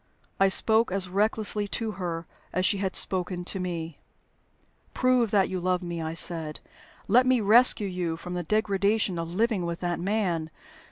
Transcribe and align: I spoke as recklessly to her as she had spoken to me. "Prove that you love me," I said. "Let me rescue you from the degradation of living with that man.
I 0.39 0.47
spoke 0.49 0.91
as 0.91 1.07
recklessly 1.07 1.67
to 1.67 1.91
her 1.91 2.25
as 2.51 2.65
she 2.65 2.79
had 2.79 2.95
spoken 2.95 3.45
to 3.45 3.59
me. 3.59 3.99
"Prove 4.95 5.29
that 5.29 5.47
you 5.47 5.59
love 5.59 5.83
me," 5.83 6.01
I 6.01 6.15
said. 6.15 6.59
"Let 7.07 7.27
me 7.27 7.39
rescue 7.39 7.87
you 7.87 8.17
from 8.17 8.33
the 8.33 8.41
degradation 8.41 9.19
of 9.19 9.29
living 9.29 9.63
with 9.63 9.79
that 9.81 9.99
man. 9.99 10.49